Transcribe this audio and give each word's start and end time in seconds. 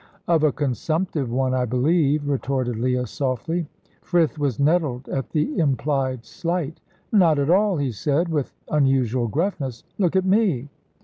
"Of 0.27 0.43
a 0.43 0.51
consumptive 0.51 1.31
one, 1.31 1.53
I 1.53 1.65
believe," 1.65 2.27
retorted 2.27 2.75
Leah, 2.77 3.05
softly. 3.05 3.67
Frith 4.01 4.39
was 4.39 4.59
nettled 4.59 5.07
at 5.09 5.29
the 5.29 5.55
implied 5.59 6.25
slight. 6.25 6.79
"Not 7.11 7.37
at 7.37 7.51
all," 7.51 7.77
he 7.77 7.91
said, 7.91 8.27
with 8.29 8.51
unusual 8.71 9.27
gruffness. 9.27 9.83
"Look 9.99 10.15
at 10.15 10.25
me." 10.25 10.69